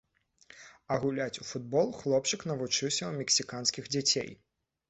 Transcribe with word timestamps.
А 0.95 0.97
гуляць 1.03 1.41
у 1.43 1.45
футбол 1.51 1.93
хлопчык 1.99 2.47
навучыўся 2.53 2.99
ў 2.99 3.13
мексіканскіх 3.21 3.93
дзяцей. 3.95 4.31